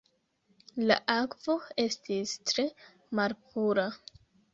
[0.91, 2.65] La akvo estis tre
[3.21, 3.85] malpura.